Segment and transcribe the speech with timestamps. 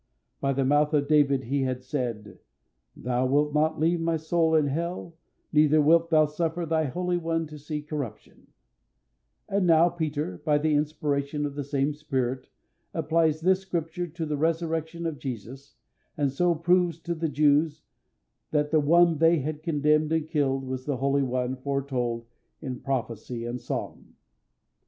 [0.39, 2.39] By the mouth of David He had said:
[2.95, 5.15] "Thou wilt not leave My soul in hell,
[5.53, 8.47] neither wilt Thou suffer Thy Holy One to see corruption";
[9.47, 12.49] and now Peter, by the inspiration of the same Spirit,
[12.95, 15.75] applies this Scripture to the resurrection of Jesus,
[16.17, 17.83] and so proves to the Jews
[18.49, 22.25] that the One they had condemned and killed was the Holy One foretold
[22.59, 24.15] in prophecy and psalm.